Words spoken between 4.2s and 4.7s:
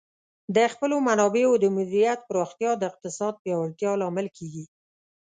کیږي.